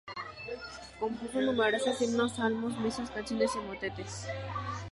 Compuso 0.99 1.39
numerosos 1.41 2.01
himnos, 2.01 2.37
salmos, 2.37 2.75
misas, 2.79 3.11
canciones 3.11 3.51
y 3.55 3.59
motetes. 3.59 4.25